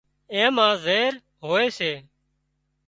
[0.33, 1.13] اين مان زهر
[1.45, 1.91] هوئي سي